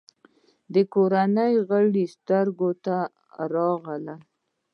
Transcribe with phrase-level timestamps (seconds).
[0.73, 2.97] د کورنۍ غړي سترګو ته
[3.53, 4.07] راغلل.